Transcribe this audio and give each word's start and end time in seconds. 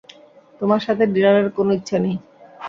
তোমার 0.61 0.81
সাথে 0.85 1.03
ডিনারের 1.13 1.47
কোনো 1.57 1.71
ইচ্ছা 1.79 1.97
নেই। 2.03 2.15